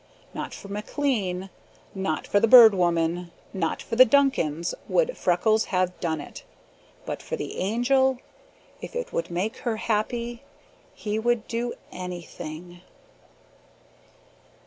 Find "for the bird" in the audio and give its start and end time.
2.25-2.73